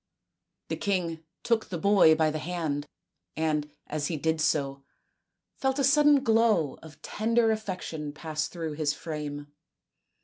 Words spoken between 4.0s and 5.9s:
he did so, felt a